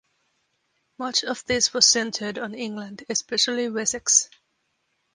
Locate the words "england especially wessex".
2.55-4.31